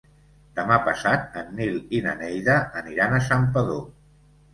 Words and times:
Demà 0.59 0.77
passat 0.85 1.35
en 1.41 1.51
Nil 1.59 1.77
i 1.97 1.99
na 2.05 2.13
Neida 2.21 2.55
aniran 2.81 3.15
a 3.19 3.21
Santpedor. 3.27 3.85